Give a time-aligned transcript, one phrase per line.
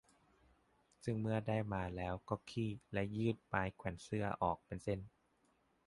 [1.03, 4.99] ซึ่งเมื่อได้มาแล้วก็ให้คลี่และยืดไม้แขวนเสื้อออกเป็นเส้น